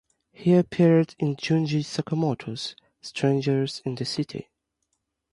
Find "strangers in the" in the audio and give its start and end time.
3.01-4.03